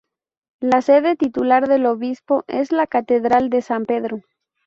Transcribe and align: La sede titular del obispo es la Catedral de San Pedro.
La 0.61 0.81
sede 0.81 1.15
titular 1.15 1.67
del 1.67 1.85
obispo 1.85 2.43
es 2.47 2.71
la 2.71 2.87
Catedral 2.87 3.51
de 3.51 3.61
San 3.61 3.85
Pedro. 3.85 4.21